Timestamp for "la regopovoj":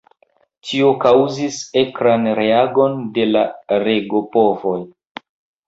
3.37-4.79